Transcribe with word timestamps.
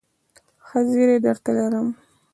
ښه 0.67 0.79
زېری 0.89 1.17
درته 1.25 1.51
لرم.. 1.57 1.87